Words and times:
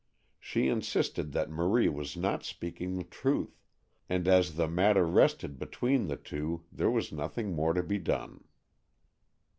She 0.39 0.67
insisted 0.67 1.31
that 1.33 1.51
Marie 1.51 1.87
was 1.87 2.17
not 2.17 2.43
speaking 2.43 2.95
the 2.95 3.03
truth, 3.03 3.61
and 4.09 4.27
as 4.27 4.55
the 4.55 4.67
matter 4.67 5.05
rested 5.05 5.59
between 5.59 6.07
the 6.07 6.17
two, 6.17 6.63
there 6.71 6.89
was 6.89 7.11
nothing 7.11 7.53
more 7.53 7.73
to 7.73 7.83
be 7.83 7.99
done. 7.99 8.43